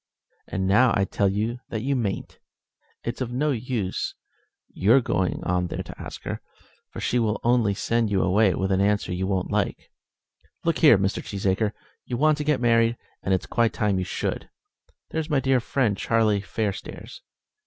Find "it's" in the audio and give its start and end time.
3.03-3.21, 13.31-13.45